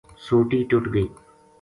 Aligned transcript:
سوٹی 0.27 0.59
ٹُٹ 0.69 0.83
گئی 0.93 1.07